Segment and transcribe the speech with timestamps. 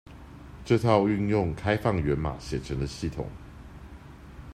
[0.65, 3.25] 這套運用開放源碼寫成的系統